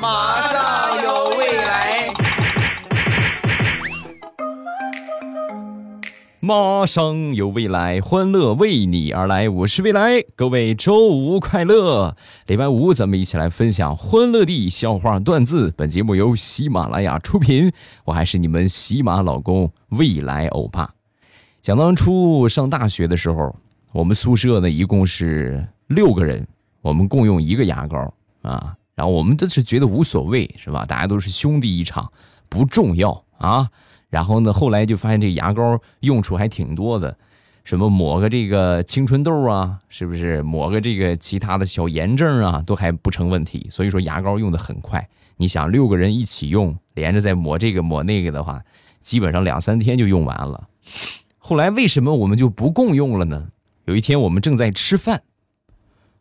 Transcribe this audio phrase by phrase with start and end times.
[0.00, 2.12] 马上有未来，
[6.40, 9.48] 马上有未来，欢乐为你而来。
[9.48, 12.16] 我是未来，各位周五快乐！
[12.48, 15.72] 礼拜五咱们一起来分享欢乐地笑话段子。
[15.76, 17.72] 本节目由喜马拉雅出品，
[18.04, 20.90] 我还是你们喜马老公未来欧巴。
[21.62, 23.54] 想当初上大学的时候，
[23.92, 26.46] 我们宿舍呢一共是六个人，
[26.82, 28.12] 我们共用一个牙膏
[28.42, 28.74] 啊。
[28.96, 30.84] 然后我们都是觉得无所谓，是吧？
[30.84, 32.10] 大家都是兄弟一场，
[32.48, 33.70] 不重要啊。
[34.08, 37.16] 然后呢，后来就发现这个牙膏用处还挺多的，
[37.62, 40.42] 什么抹个这个青春痘啊，是不是？
[40.42, 43.68] 抹个这个其他的小炎症啊，都还不成问题。
[43.70, 45.06] 所以说牙膏用的很快。
[45.36, 48.62] 你想六个人一起用，连着在抹这个抹那个的话，
[49.02, 50.68] 基本上两三天就用完了。
[51.36, 53.48] 后来为什么我们就不共用了呢？
[53.84, 55.22] 有一天我们正在吃饭，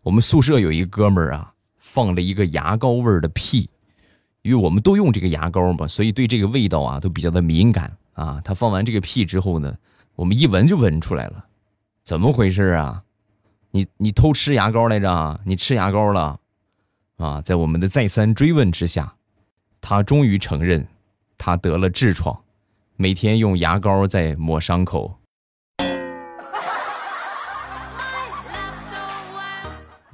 [0.04, 1.54] 我们宿舍有一哥们儿啊。
[1.96, 3.70] 放了一个牙膏味儿的屁，
[4.42, 8.42] 因为我们都用这个牙膏嘛，所以对这个味道啊都比较的敏感啊。
[8.44, 9.78] 他放完这个屁之后呢，
[10.18, 11.46] 我们一闻就闻出来了，
[12.04, 13.04] 怎么回事啊？
[13.72, 15.40] 你你偷吃牙膏来着？
[15.46, 16.38] 你吃牙膏了？
[17.16, 17.40] 啊！
[17.40, 19.16] 在我们的再三追问之下，
[19.80, 20.86] 他终于承认，
[21.38, 22.38] 他得了痔疮，
[22.98, 25.18] 每天用牙膏在抹伤口。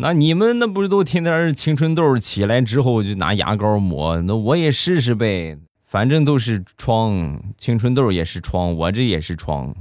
[0.02, 4.20] 那你们那不是都天天青春痘起来之后就拿牙膏抹？
[4.24, 9.76] 那我也试试呗，反正都是疮，青春痘也是疮，我这也是疮，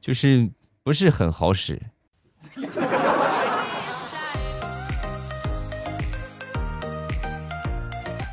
[0.00, 0.48] 就是
[0.82, 1.78] 不是很好使。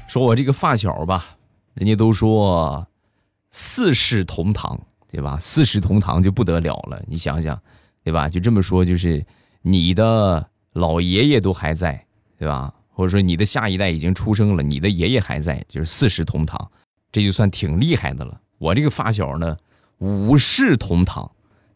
[0.07, 1.35] 说我这个发小吧，
[1.73, 2.87] 人家都说
[3.49, 4.79] 四世同堂，
[5.11, 5.37] 对吧？
[5.41, 7.61] 四世同堂就不得了了，你想想，
[8.01, 8.29] 对吧？
[8.29, 9.25] 就这么说，就是
[9.61, 10.47] 你的。
[10.73, 12.05] 老爷爷都还在，
[12.37, 12.73] 对吧？
[12.93, 16.71] 或者说你的下一代已经出生了，你的爷爷还在，就是四世同堂，
[17.11, 18.39] 这就算挺厉害的了。
[18.57, 19.57] 我这个发小呢，
[19.97, 21.29] 五世同堂，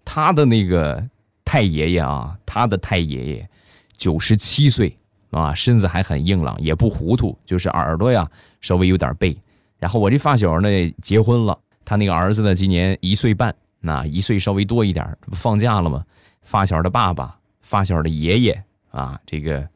[0.04, 1.04] 他的那个
[1.44, 3.50] 太爷爷啊，他的太爷爷
[3.96, 4.96] 九十七岁
[5.32, 8.30] 啊，身子还很硬朗，也不糊涂，就是耳朵呀
[8.62, 9.36] 稍微有点背。
[9.80, 10.70] 然后我这发小呢
[11.02, 16.06] 结婚了，他那个儿子呢今年一岁半，那一岁稍微多一点，这不放假了吗？
[16.42, 18.65] 发小的爸爸，发小的爷爷。
[18.96, 19.68] 啊，这个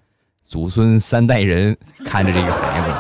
[0.46, 2.92] 祖孙三代人看着这个孩子，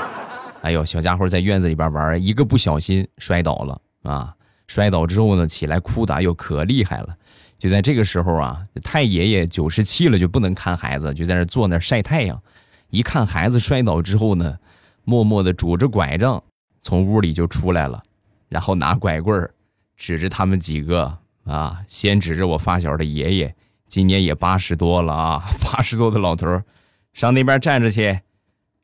[0.63, 4.35] 哎呦，小家伙在院子里边玩，一个不小心摔倒了啊！
[4.67, 7.15] 摔倒之后呢，起来哭的又可厉害了。
[7.57, 12.41] 就在这个时候啊，太爷爷九十七了就不能看孩子，就在那坐那晒太阳。
[12.89, 14.57] 一看孩子摔倒之后呢，
[15.05, 16.43] 默默的拄着拐杖
[16.81, 18.03] 从屋里就出来了，
[18.49, 19.49] 然后拿拐棍
[19.95, 23.55] 指着他们几个啊，先指着我发小的爷爷。
[23.89, 26.63] 今年也八十多了啊， 八十多的老头儿，
[27.11, 28.19] 上那边站着去。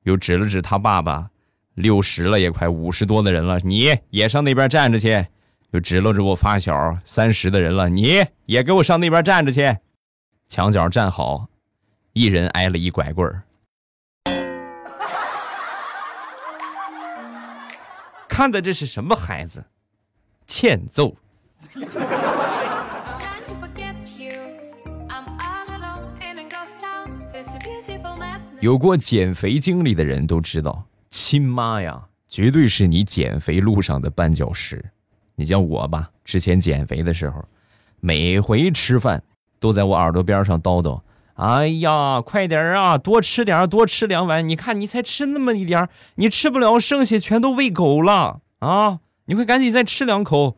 [0.04, 1.30] 又指了指他爸爸，
[1.76, 5.28] 六十了也快五十多的人了，你也上那边站着去。
[5.72, 9.78] 又指了指我发小，三十的人了，你也给我上那边站着去。
[10.48, 11.48] 墙角站好，
[12.14, 13.44] 一人挨了一拐棍儿。
[18.28, 19.66] 看的这是什么孩子？
[20.48, 21.16] 欠揍。
[28.66, 34.84] 有过减肥经历的人都知道，亲妈呀，绝对是你减肥路上的绊脚石。
[35.36, 37.46] 你像我吧，之前减肥的时候，
[38.00, 39.22] 每回吃饭
[39.60, 41.00] 都在我耳朵边上叨叨
[41.38, 44.50] ：“哎呀，快点啊，多吃点，多吃两碗。
[44.50, 49.00] 你看你才吃那么一点你吃不了，剩下全都喂狗了啊！
[49.26, 50.58] 你快赶紧再吃两口。”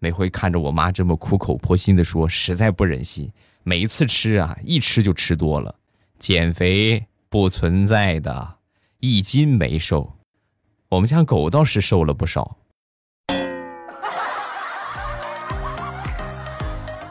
[0.00, 3.30] 每回看着我妈这么苦口婆心的说，实在不忍心。
[3.62, 5.72] 每一次吃啊，一吃就吃多了，
[6.18, 7.06] 减肥。
[7.28, 8.56] 不存在的，
[9.00, 10.12] 一斤没瘦，
[10.90, 12.56] 我们家狗倒是瘦了不少。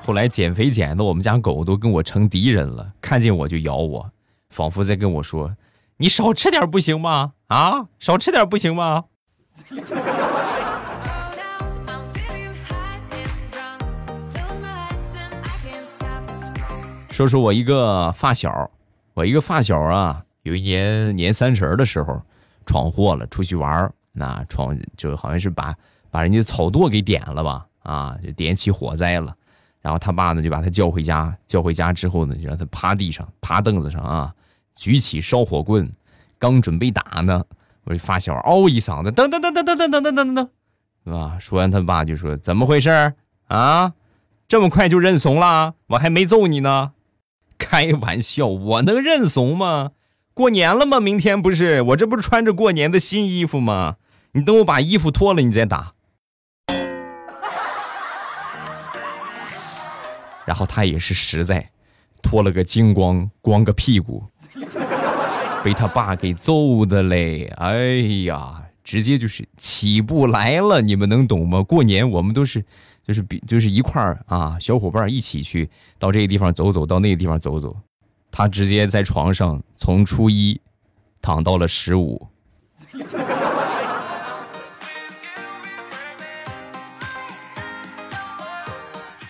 [0.01, 4.11] 后来减肥减的，我们家狗都跟我成敌人了，看见我就咬我，
[4.49, 5.57] 仿佛在跟我说
[5.97, 7.33] ：“你少吃点不行吗？
[7.47, 9.05] 啊，少吃点不行吗？”
[17.09, 18.71] 说说我一个发小。
[19.15, 22.21] 我一个发小啊，有一年年三十的时候，
[22.65, 25.73] 闯祸了，出去玩那闯就好像是把
[26.11, 29.33] 把人家草垛给点了吧，啊，就点起火灾了。
[29.81, 34.33] 然后他爸呢就把他叫回家，叫回家之后呢，就让他趴地上，趴凳子上啊，
[34.75, 35.89] 举起烧火棍，
[36.37, 37.41] 刚准备打呢，
[37.85, 40.49] 我这发小嗷一嗓子，噔噔噔噔噔噔噔噔噔噔，
[41.05, 41.37] 是吧？
[41.39, 43.13] 说完他爸就说：“怎么回事
[43.47, 43.93] 啊？
[44.45, 45.75] 这么快就认怂了？
[45.87, 46.91] 我还没揍你呢。”
[47.65, 49.93] 开玩笑，我能认怂吗？
[50.35, 50.99] 过年了吗？
[50.99, 53.95] 明天不是我这不是穿着过年的新衣服吗？
[54.33, 55.93] 你等我把衣服脱了，你再打。
[60.45, 61.71] 然后他也是实在，
[62.21, 64.23] 脱了个精光，光个屁股，
[65.63, 67.51] 被他爸给揍的嘞！
[67.57, 67.95] 哎
[68.25, 71.63] 呀，直接就是起不来了，你们能懂吗？
[71.63, 72.63] 过年我们都是，
[73.05, 75.69] 就是比就是一块儿啊，小伙伴一起去
[75.99, 77.75] 到这个地方走走，到那个地方走走。
[78.31, 80.59] 他直接在床上从初一
[81.21, 82.27] 躺到了十五。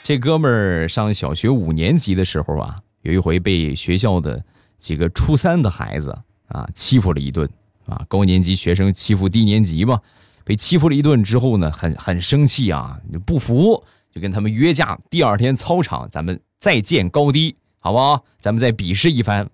[0.01, 4.43] 这哥们儿上小学五年级的时候啊，有一回被学校的
[4.77, 6.17] 几个初三的孩子
[6.47, 7.49] 啊欺负了一顿
[7.87, 8.05] 啊。
[8.07, 9.99] 高年级学生欺负低年级嘛，
[10.45, 13.83] 被欺负了一顿之后呢，很很生气啊，就不服，
[14.13, 17.57] 就跟他们约架，第二天操场咱们再见高低。
[17.77, 18.25] 好不好？
[18.39, 19.47] 咱们再比试一番，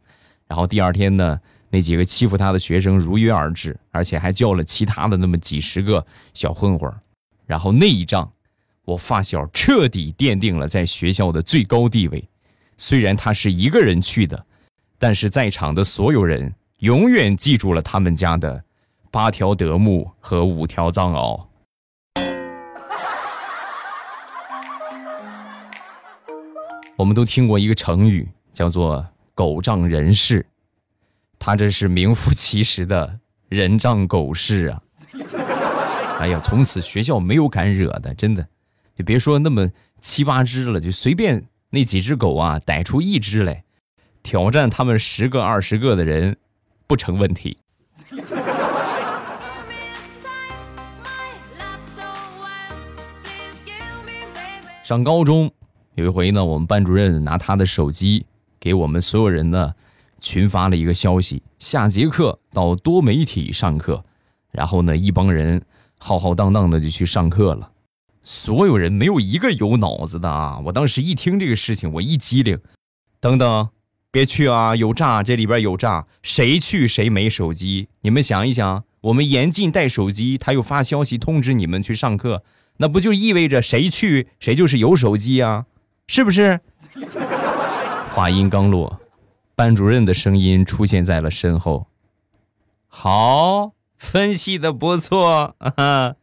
[0.48, 1.38] 然后第二天呢，
[1.70, 6.90] 那几个欺负他的学生如约而至，而且还叫了其他的那么几十个小混混
[7.46, 8.32] 然后那一仗，
[8.86, 12.26] 我发小彻底奠定了在学校的最高地位。
[12.78, 14.46] 虽然他是一个人去的，
[14.98, 18.64] 但是在场的所有人永远记住了他们家的
[19.12, 21.46] 八条德牧和五条藏獒。
[26.96, 29.06] 我们都听过一个成语，叫做
[29.36, 30.46] “狗仗人势”，
[31.38, 33.20] 他这是名副其实的
[33.50, 34.82] 人仗狗势啊！
[36.20, 38.48] 哎呀，从此学校没有敢惹的，真的，
[38.96, 39.70] 就别说那么
[40.00, 43.66] 七八只了，就随便那几只狗啊，逮出一只来，
[44.24, 46.38] 挑战他们十个二十个的人，
[46.88, 47.61] 不成问题。
[54.92, 55.50] 上高中。
[55.96, 58.26] 有一回呢，我们班主任拿他的手机
[58.60, 59.74] 给我们所有人呢
[60.20, 64.04] 群发了一个消息：下节课到多媒体上课。
[64.52, 65.62] 然后呢，一帮人
[65.98, 67.72] 浩浩荡荡的就去上课了。
[68.22, 70.60] 所有人没有一个有脑子的啊！
[70.66, 72.60] 我当时一听这个事情，我一激灵，
[73.22, 73.70] 等等，
[74.12, 75.24] 别去啊，有诈！
[75.24, 77.88] 这里边有诈，谁去谁没手机？
[78.02, 82.44] 你们想一想，我们严禁带手机，他又发消息通知你们去上课，
[82.82, 85.68] 那不就意味着谁去谁就是有手机啊？
[86.08, 86.60] 是不是？
[88.12, 89.00] 话音刚落，
[89.54, 91.86] 班主任的声音出现在了身后。
[92.88, 96.16] 好，分析的不错啊，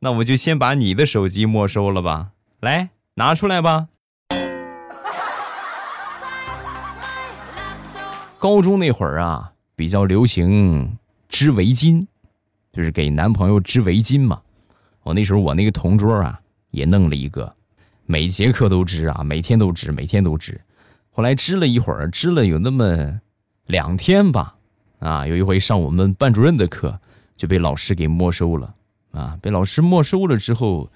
[0.00, 2.30] 那我就先把你的手机没收了吧。
[2.58, 3.86] 来，拿出来吧。
[8.40, 10.98] 高中那会儿啊，比较流行
[11.28, 12.08] 织围巾，
[12.72, 14.40] 就是给男朋友织围巾嘛。
[15.04, 16.40] 我那时候我那个同桌啊，
[16.72, 17.54] 也弄了一个。
[18.06, 20.60] 每节课都织啊，每天都织，每天都织。
[21.10, 23.20] 后来织了一会儿，织了有那么
[23.66, 24.56] 两天吧。
[24.98, 26.98] 啊，有一回上我们班主任的课，
[27.36, 28.74] 就被老师给没收了。
[29.12, 30.90] 啊，被老师没收了之后，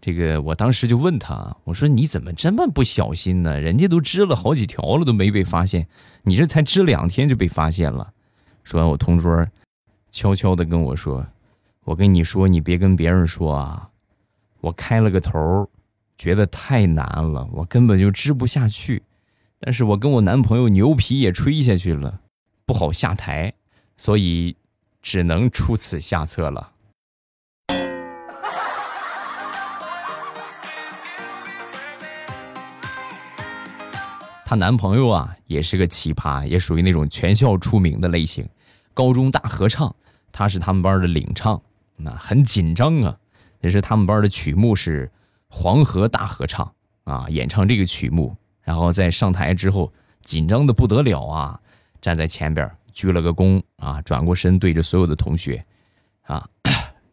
[0.00, 3.60] 这个我当时就问他，我说你怎么这么不小心呢？
[3.60, 5.86] 人家都织了好几条了，都没被发现，
[6.22, 8.12] 你这才织两天就被发现了。
[8.64, 9.46] 说完，我同桌
[10.10, 11.26] 悄悄的跟我说
[11.90, 13.90] ：“我跟你说，你别跟别人说啊，
[14.60, 15.68] 我开了个头。”
[16.16, 19.02] 觉得太难了，我根本就织不下去。
[19.58, 22.20] 但是我跟我男朋友牛皮也吹下去了，
[22.64, 23.52] 不好下台，
[23.96, 24.56] 所以
[25.02, 26.70] 只能出此下策了。
[34.44, 38.48] 她男朋友啊，也是个奇葩，也属于那种全校出名的类型，
[38.94, 39.92] 高中大合唱，
[40.30, 41.60] 他是他们班的领唱，
[42.02, 43.16] 那很紧张啊。
[43.60, 45.10] 也是他们班的曲目是。
[45.52, 49.92] 黄河大合唱啊，演唱这个曲目，然后在上台之后
[50.22, 51.60] 紧张的不得了啊，
[52.00, 55.66] 站在前边鞠了个躬啊，转过身对着所有的同学
[56.22, 56.48] 啊，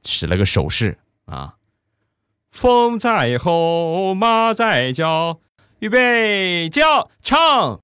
[0.06, 1.56] 使了个手势啊，
[2.52, 5.40] 风在吼，马在叫，
[5.80, 7.82] 预备叫唱，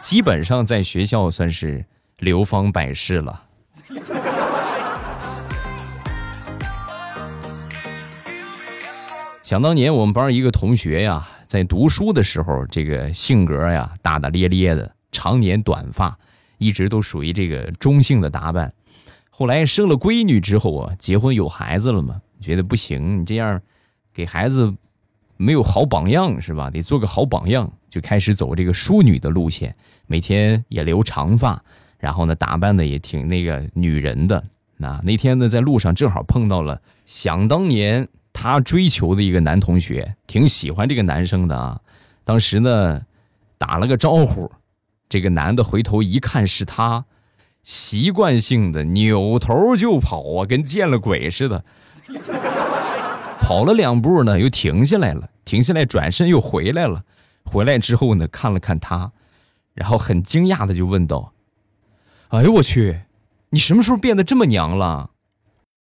[0.00, 1.86] 基本上在学校算是
[2.18, 3.44] 流芳百世了。
[9.42, 16.18] 想当年，我们班一个同学呀，在读书的时候，这个性格呀大大咧咧的，常年短发，
[16.56, 18.72] 一直都属于这个中性的打扮。
[19.28, 23.60] 后来生了闺女之后啊，结婚有孩子了嘛，觉得不行，你这样
[24.14, 24.72] 给孩子
[25.36, 26.70] 没有好榜样是吧？
[26.70, 31.62] 得做个好榜样，就开始走这个淑女的路线，每天也留长发，
[32.04, 34.44] 然后呢，打扮的也挺那个女人的。
[34.76, 38.06] 那那天呢，在路上正好碰到了想当年。
[38.36, 41.80] 他追求的一个男同学挺喜欢这个男生的啊，
[42.24, 43.00] 当时呢，
[43.56, 44.50] 打了个招呼，
[45.08, 47.04] 这个男的回头一看是他，
[47.62, 51.64] 习惯性的扭头就跑啊，跟见了鬼似的。
[53.40, 57.04] 跑了两步呢，又停下来了，停下来转身又回来了。
[57.44, 59.12] 回来之后呢，看了看他，
[59.74, 61.32] 然后很惊讶的就问道
[62.30, 63.00] ：“哎呦我去，
[63.50, 65.10] 你什么时候变得这么娘了？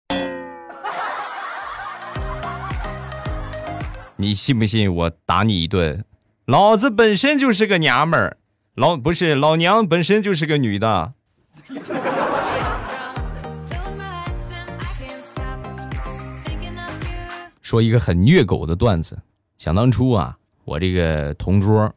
[4.16, 6.04] 你信不信我打你一顿？
[6.46, 8.36] 老子本身就是个娘们儿，
[8.74, 11.12] 老不是老娘本身就是个女的。
[17.62, 19.16] ”说一个很虐狗的段子。
[19.56, 21.94] 想当初啊，我这个同桌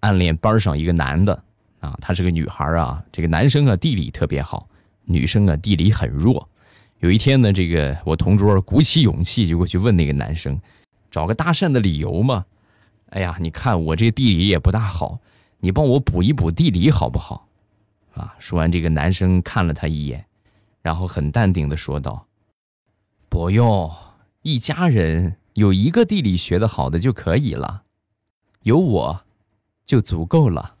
[0.00, 1.44] 暗恋班上一个男的
[1.80, 3.02] 啊，她是个女孩啊。
[3.12, 4.68] 这个男生啊地理特别好，
[5.04, 6.48] 女生啊地理很弱。
[7.00, 10.60] 有一天呢，这个我同桌鼓起勇气就过去问那个男生，
[11.10, 12.44] 找个搭讪的理由嘛。
[13.10, 15.18] 哎呀，你看我这地理也不大好，
[15.60, 17.46] 你帮我补一补地理好不好？
[18.14, 18.34] 啊！
[18.40, 20.26] 说完，这个男生看了他一眼，
[20.82, 22.26] 然后很淡定的说道
[23.30, 23.90] ：“不用。”
[24.42, 27.82] 一家人有一个地理学的好的就可以了，
[28.62, 29.20] 有我
[29.86, 30.74] 就足够了。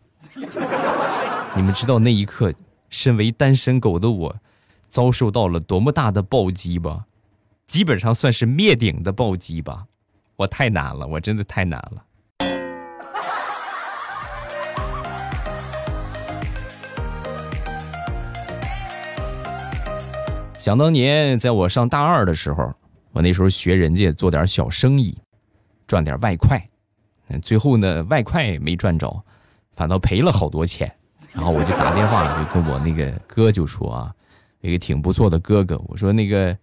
[1.56, 2.52] 你们知道那一刻，
[2.88, 4.36] 身为单身狗的我，
[4.86, 7.06] 遭受到了多么大的暴击吧？
[7.66, 9.86] 基本上算是灭顶的暴击吧。
[10.36, 12.04] 我太难了，我真的太难了。
[20.58, 22.72] 想当年，在我上大二的时候。
[23.12, 25.16] 我那时候学人家做点小生意，
[25.88, 26.68] 赚点外快，
[27.28, 29.24] 嗯，最后呢外快没赚着，
[29.74, 30.94] 反倒赔了好多钱。
[31.34, 34.14] 然后我就打电话就跟我那个哥就说啊，
[34.60, 36.56] 一个挺不错的哥哥，我说那个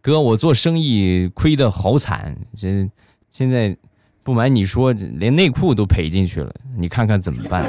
[0.00, 2.88] 哥，我做生意亏得好惨，这
[3.30, 3.76] 现在
[4.22, 7.68] 不瞒你说，连内裤都赔进去了，你看看怎么办？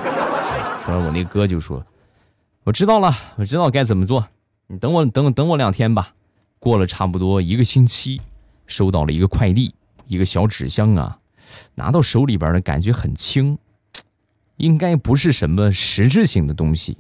[0.84, 1.84] 说完我那哥就说，
[2.64, 4.28] 我知道了，我知道该怎么做，
[4.68, 6.14] 你等我等等我两天吧。
[6.60, 8.22] 过了差不多一个星期，
[8.68, 9.74] 收到了一个快递，
[10.08, 11.18] 一个小纸箱啊，
[11.76, 13.58] 拿到手里边呢，感觉很轻，
[14.63, 16.98] 应该不是什么实质性的东西，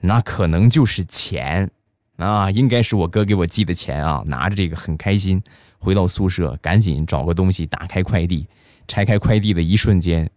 [0.00, 1.70] 那可能就是钱
[2.16, 4.24] 啊，应该是我哥给我寄的钱啊。
[4.26, 5.40] 拿着这个很开心，
[5.78, 8.48] 回到宿舍，赶紧找个东西打开快递，
[8.88, 10.28] 拆开快递的一瞬间，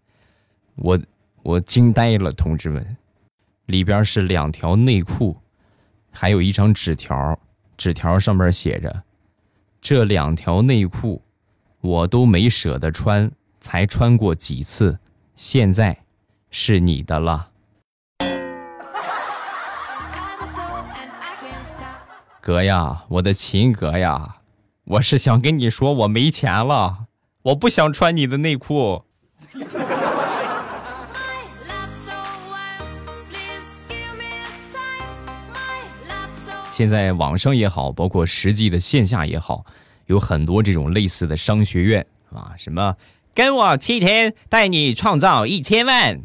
[0.75, 0.99] 我
[1.41, 2.95] 我惊呆了，同志们，
[3.65, 5.35] 里边是两条内裤，
[6.11, 7.39] 还有一张纸条。
[7.75, 9.03] 纸条上面写着
[9.81, 11.19] ：“这两条内裤，
[11.81, 14.99] 我都没舍得穿，才穿过几次，
[15.35, 16.02] 现在
[16.55, 17.49] 是你的了。”
[22.39, 24.37] 哥呀，我的琴哥呀，
[24.83, 27.07] 我是想跟你说，我没钱了，
[27.41, 29.03] 我不想穿你的内裤。
[36.69, 39.65] 现在网上也好，包括实际的线下也好，
[40.05, 42.95] 有很多这种类似的商学院啊，什么
[43.33, 46.21] 跟我七天带你创造一千万，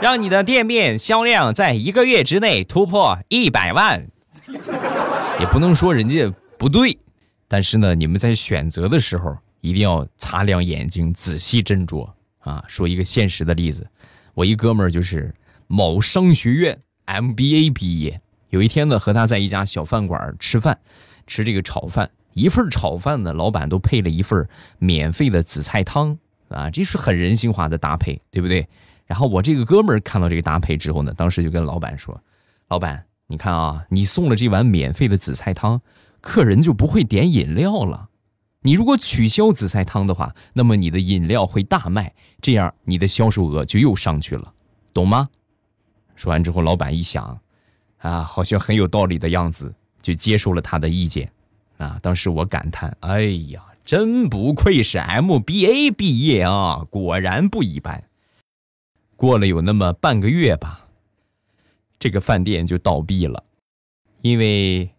[0.00, 4.08] 让你的店面销量在一个月之内突破一百万，
[5.38, 6.98] 也不能说人家不对，
[7.46, 12.64] 但是呢，你们在选择的时候一定要擦亮眼睛，仔细斟酌啊。
[12.66, 13.86] 说一个现实的例子，
[14.34, 15.32] 我一哥们儿就是
[15.68, 18.20] 某商学院 MBA 毕业。
[18.50, 20.78] 有一天呢，和他在一家小饭馆吃饭，
[21.26, 24.48] 吃这个炒饭，一份炒饭呢，老板都配了一份
[24.78, 28.66] 免费的紫菜汤啊，这是很人性化的搭配，对不对？
[29.06, 32.18] 然后我这个哥们儿看到这个搭配之后呢，当时就跟老板说
[32.68, 35.80] ：“老板，你看啊，你送了这碗免费的紫菜汤，
[36.20, 38.08] 客人就不会点饮料了。
[38.62, 44.52] 你如果取消紫菜汤的话，那么你的饮料会大卖，这样你的销售额就又上去了，
[44.94, 45.28] 懂吗？”
[46.16, 47.38] 说完之后，老板一想。
[47.98, 51.30] 啊，好像很有道理的样子，就接受了他的意见。
[51.78, 58.04] 啊，当时我感叹：“哎呀，真不愧是 MBA 毕业啊，果然不一般。”
[59.16, 60.86] 过了有那么半个月吧，
[61.98, 63.44] 这个饭店就倒闭了，
[64.20, 64.90] 因为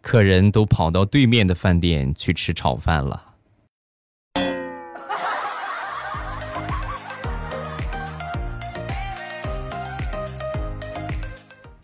[0.00, 3.29] 客人都跑到对面的饭店去吃炒饭了。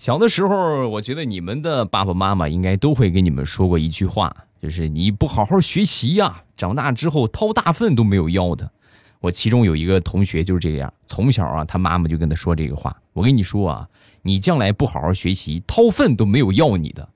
[0.07, 4.33] 小的时候，我觉得你们的爸爸妈妈应该都会给你们说过一句话，
[4.63, 8.71] 就是你不好好学习呀，长大之后掏大粪都没有要的。
[9.19, 12.97] 我其中有一个同学就是这样，从小啊，他妈妈就跟他说这个话。
[13.15, 13.89] 我跟你说啊，
[14.23, 17.09] 你将来不好好学习，掏粪都没有要你的。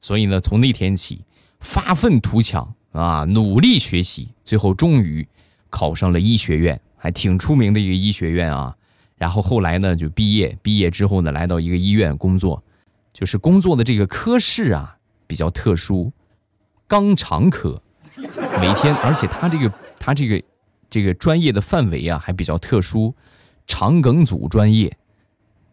[0.00, 1.24] 所以呢，从那天起，
[1.60, 5.24] 发愤图强啊，努力学习，最后终于
[5.70, 8.76] 考上了医学院还挺出名的一个医学院啊。
[9.16, 12.62] 然后后来呢，就毕业，毕业之后呢，来到一个医院工作，
[13.12, 16.12] 就是工作的这个科室啊比较特殊，
[16.88, 17.80] 肛肠科。
[18.60, 20.42] 每天，而且他这个他这个
[20.90, 23.14] 这个专业的范围啊还比较特殊，
[23.66, 24.94] 肠梗阻专业。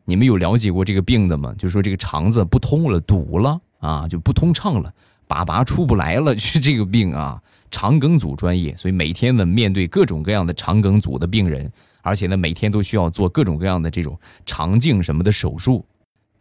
[0.06, 1.54] 你们有了解过这个病的吗？
[1.58, 4.94] 就说这个肠子不通了，堵了啊，就不通畅了，
[5.28, 7.42] 粑粑出不来了，是这个病啊。
[7.72, 15.86] 肠梗阻专业，所以每天呢面对各种各样的肠梗阻的病人，而且呢每天都需要做各种各样的这种肠镜什么的手术，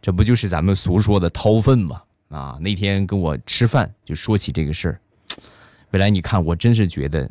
[0.01, 2.01] 这不就是咱们俗说的掏粪吗？
[2.29, 5.01] 啊，那天跟我吃饭就说起这个事儿。
[5.91, 7.29] 未来你看，我真是觉得，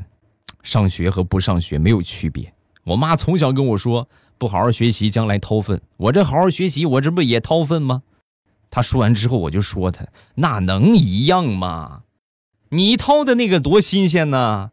[0.63, 2.53] 上学和不上学没有区别。
[2.85, 4.09] 我妈从小跟我说。
[4.41, 5.83] 不好好学习，将来掏粪。
[5.97, 8.05] 我这好好学习，我这不也掏粪吗？
[8.71, 10.07] 她说完之后，我就说她
[10.37, 12.03] 那能一样吗？
[12.69, 14.71] 你掏的那个多新鲜呢！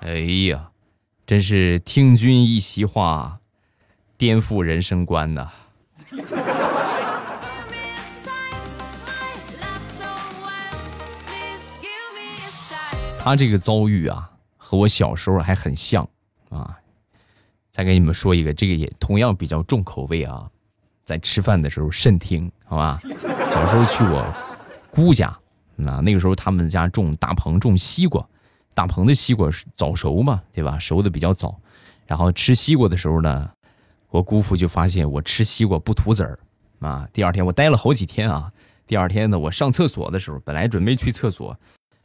[0.00, 0.70] 哎呀，
[1.26, 3.40] 真是听君一席话，
[4.16, 5.50] 颠覆人生观呐！
[13.22, 14.26] 他这个遭遇啊。
[14.56, 16.08] 和我小时候还很像，
[16.48, 16.78] 啊！
[17.72, 20.48] 再给你们说一个，这个也同样比较重口味啊，
[21.04, 22.96] 在吃饭的时候慎听，好吧？
[23.50, 24.32] 小时候去我
[24.92, 25.36] 姑家，
[25.74, 28.24] 那那个时候他们家种大棚种西瓜，
[28.80, 30.78] 大棚的西瓜早熟嘛，对吧？
[30.78, 31.54] 熟的比较早。
[32.06, 33.50] 然后吃西瓜的时候呢，
[34.08, 36.38] 我姑父就发现我吃西瓜不吐籽儿，
[36.78, 37.06] 啊！
[37.12, 38.50] 第二天我待了好几天啊，
[38.86, 41.54] 第二天呢，我上厕所的时候，本来准备去厕所，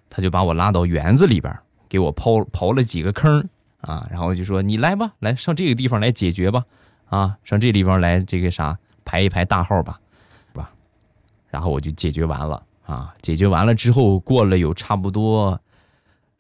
[0.10, 1.58] 他就把我拉到园子里边。
[1.88, 3.48] 给我刨刨了几个坑
[3.80, 6.66] 啊，然后就说你来吧，来上这个地方来解决吧，
[7.06, 9.98] 啊，上这地方来这个啥排一排大号吧，
[10.52, 10.70] 是吧？
[11.50, 15.58] 然后我就解决完了啊，解决完了之后，过了有差不多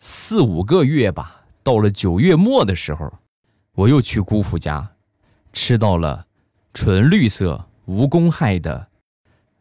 [0.08, 3.12] 四五个月吧，到了九月末的时候，
[3.74, 4.92] 我又去姑父家，
[5.52, 6.28] 吃到了
[6.76, 8.86] 纯绿色无公害的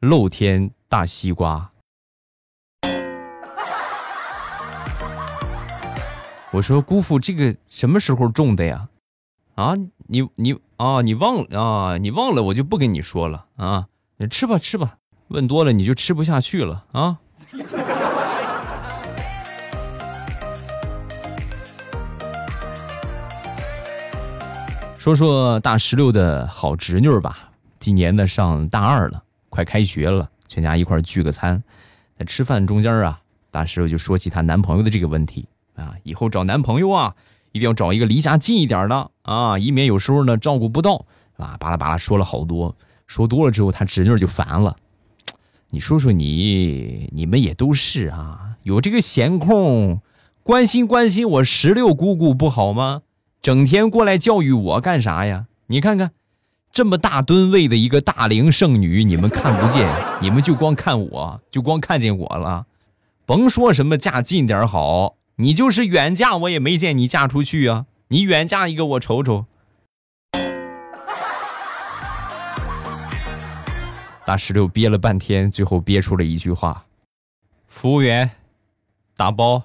[0.00, 1.70] 露天大西瓜。
[6.50, 8.86] 我说姑父，这个什么时候种的呀？
[9.54, 9.72] 啊，
[10.08, 11.96] 你你啊，你忘了啊？
[11.96, 13.86] 你忘了我就不跟你说了啊！
[14.18, 17.18] 你吃吧吃吧，问多了你就吃不下去了啊！
[25.04, 31.62] 说说大石榴的好侄女吧，今年呢上大二了，快开学了，全家一块聚个餐，
[32.18, 35.46] 在吃饭中间啊，大石榴就说起她男朋友的这个问题。
[35.74, 37.14] 啊，以后找男朋友啊，
[37.52, 41.04] 一定要找一个离家近一点的啊，以免有时候呢照顾不到
[41.36, 41.58] 啊。
[41.60, 42.74] 巴拉巴拉说了好多，
[43.06, 44.74] 说多了之后，她侄女就烦了。
[45.68, 50.00] 你说说你，你们也都是啊，有这个闲空，
[50.42, 53.02] 关心关心我石榴姑姑不好吗？
[53.44, 55.48] 整天过来教育我干啥呀？
[55.66, 56.12] 你看看，
[56.72, 59.86] 这么大吨位的一个大龄剩女，你们看不见，
[60.22, 62.64] 你们就光看我，就光看见我了，
[63.26, 65.16] 甭说什么嫁近点好。
[65.36, 67.84] 你就是远嫁，我也没见你嫁出去啊！
[68.08, 69.44] 你远嫁一个，我瞅瞅。
[74.24, 76.86] 大石榴憋了半天，最后憋出了一句话
[77.68, 78.30] ：“服务员，
[79.18, 79.64] 打包。”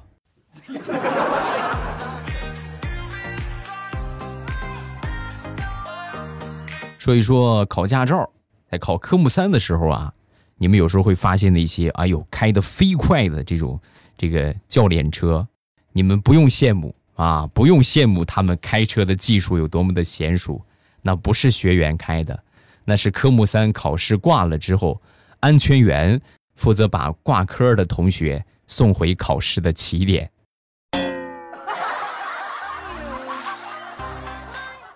[7.00, 8.30] 说一说考驾照，
[8.70, 10.14] 在考科目三的时候啊，
[10.58, 13.80] 你们有时候会发现那些哎呦开的飞快的这种
[14.18, 15.48] 这个教练车。
[15.94, 20.62] 你们不用羡慕啊，不用羡慕他们开车的技术有多么的娴熟，
[21.02, 22.38] 那不是学员开的，
[22.84, 25.02] 那是科目三考试挂了之后，
[25.40, 26.20] 安全员
[26.56, 30.30] 负责把挂科的同学送回考试的起点。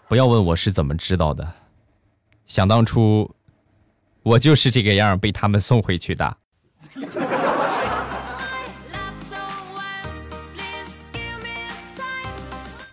[0.09, 1.49] 不要问我是怎么知道的，
[2.45, 3.33] 想当初，
[4.21, 6.37] 我就是这个样被他们送回去的。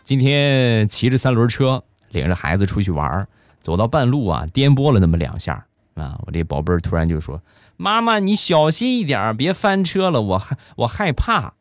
[0.02, 3.28] 今天骑着三轮车，领着孩子出去玩
[3.60, 7.40] 走到半路啊，颠簸了那么两下啊，我这宝贝儿突然就说
[7.76, 11.54] ：“妈妈，你小心一点，别翻车了，我害我害怕。”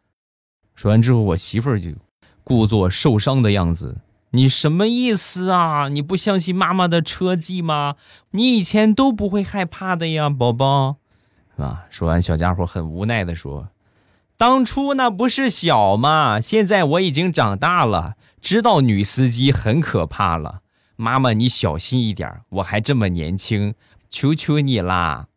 [0.73, 1.89] 说完之后，我媳妇儿就
[2.43, 3.97] 故作受伤的样子
[4.31, 5.89] ：“你什么意思啊？
[5.89, 7.95] 你不相信妈妈的车技吗？
[8.31, 10.97] 你以前都不会害怕的呀，宝宝。”
[11.57, 13.69] 啊，说完，小家伙很无奈的说
[14.37, 16.39] ：“当初那不是小吗？
[16.39, 20.61] 现在我已经长大了。”知道女司机很可怕了，
[20.95, 23.73] 妈妈你小心一点，我还这么年轻，
[24.09, 25.27] 求求你啦！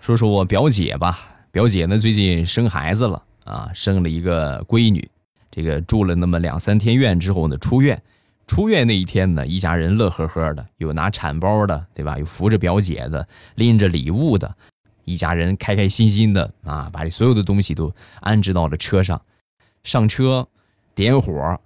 [0.00, 1.18] 说说我表姐吧，
[1.50, 5.08] 表姐呢最近生孩子了啊，生了一个闺女，
[5.50, 8.00] 这个住了那么两三天院之后呢，出院。
[8.46, 12.16] 出院那一天呢，一家人乐呵呵的，有拿产包的，对吧？
[12.16, 14.54] 有扶着表姐的，拎着礼物的，
[15.04, 19.20] 一家人开开心心的啊，把这所有的东西都安置到了车上。
[19.82, 20.46] 上车，
[20.94, 21.60] 点火，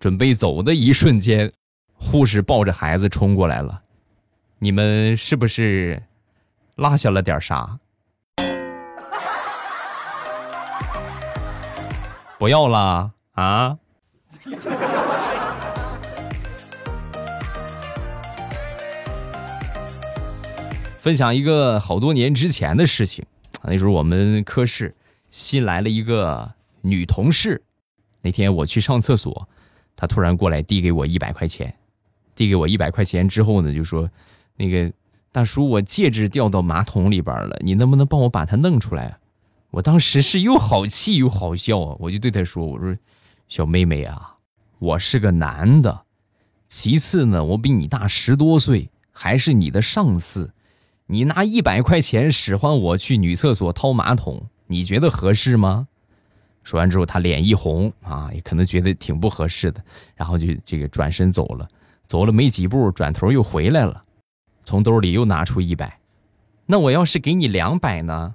[0.00, 1.52] 准备走的一瞬间，
[1.92, 3.82] 护士抱着孩子冲过来了。
[4.58, 6.02] 你们是不是
[6.76, 7.78] 落下了点啥？
[12.38, 13.76] 不要啦啊！
[20.98, 23.26] 分享一个好多年之前的事情，
[23.64, 24.94] 那时候我们科室
[25.32, 27.60] 新来了一个女同事，
[28.22, 29.48] 那天我去上厕所，
[29.96, 31.74] 她突然过来递给我一百块钱，
[32.36, 34.08] 递给我一百块钱之后呢，就说
[34.54, 34.92] ：“那个
[35.32, 39.18] 大叔，我戒指掉到马桶里边了，你能不能帮我把它弄出来？”
[39.70, 42.96] 我当时是又好气又好笑啊，我就对她说：“我说，
[43.48, 44.36] 小妹妹啊，
[44.78, 46.02] 我是个男的，
[46.66, 50.52] 其次呢，我比你大十多岁，还是你的上司。”
[51.10, 55.88] 你拿一百块钱使唤我去女厕所掏马桶，你觉得合适吗？
[56.62, 59.82] 说完之后，他脸一红啊，也可能觉得挺不合适的，
[60.14, 61.66] 然后就这个转身走了。
[62.06, 64.04] 走了没几步，转头又回来了，
[64.64, 65.98] 从兜里又拿出一百。
[66.66, 68.34] 那我要是给你两百呢？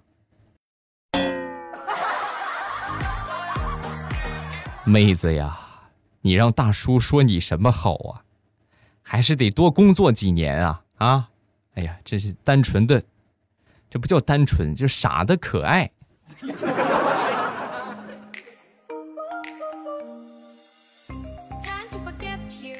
[4.85, 5.57] 妹子呀，
[6.21, 8.21] 你让大叔说你什么好啊？
[9.01, 11.29] 还是得多工作几年啊啊！
[11.75, 13.01] 哎呀，这是单纯的，
[13.89, 15.89] 这不叫单纯，就傻的可爱。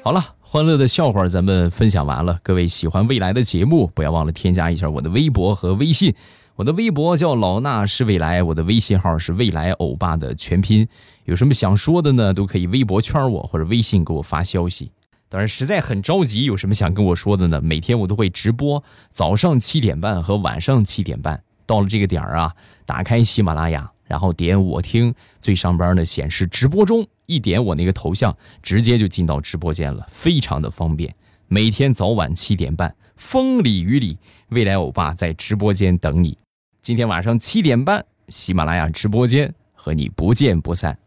[0.04, 2.40] 好了，欢乐的笑话咱们分享完了。
[2.44, 6.14] 各位喜欢未来的节目，不要忘了添加一下我的微博和微信。
[6.56, 10.88] 我的微博叫老衲是未来，我的微信号是未来欧巴的全拼。
[11.26, 12.32] 有什么想说的呢？
[12.32, 14.92] 都可以微博圈我或者微信给我发消息。
[15.30, 17.60] 当然，实在很着急，有什么想跟我说的呢？
[17.60, 21.42] 每天我都会直播，早上七点半和晚上七点半。
[21.66, 22.54] 到了这个点儿啊，
[22.86, 31.16] 打开喜马拉雅，然后点我听，最上边呢显示直播中，一点我那个头像，直接就进到直播间了，非常的方便。
[31.48, 36.38] 每天早晚七点半，风里雨里，未来欧巴在直播间等你。
[36.84, 41.00] 今天晚上七点半，喜马拉雅直播间和你不见不散，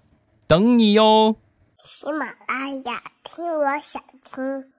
[0.46, 1.36] 等你哟。
[1.82, 4.72] 喜马拉雅，听我想听。